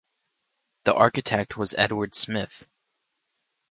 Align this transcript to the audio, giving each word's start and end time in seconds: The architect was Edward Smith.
The 0.85 0.95
architect 0.95 1.57
was 1.57 1.75
Edward 1.77 2.15
Smith. 2.15 2.67